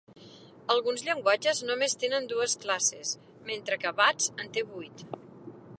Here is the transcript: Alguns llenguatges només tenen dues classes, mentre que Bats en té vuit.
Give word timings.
Alguns 0.75 1.03
llenguatges 1.09 1.61
només 1.67 1.95
tenen 2.05 2.25
dues 2.33 2.57
classes, 2.65 3.13
mentre 3.53 3.79
que 3.85 3.93
Bats 4.03 4.33
en 4.45 4.53
té 4.57 4.65
vuit. 4.73 5.05